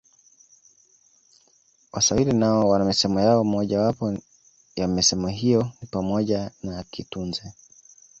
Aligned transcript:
Waswahili 1.91 2.33
nao 2.33 2.69
wana 2.69 2.85
misemo 2.85 3.19
yao 3.21 3.43
Moja 3.43 3.81
wapo 3.81 4.17
ya 4.75 4.87
misemo 4.87 5.27
hiyo 5.27 5.71
ni 5.81 5.87
pamoja 5.87 6.51
na 6.63 6.83
kitunze 6.83 7.53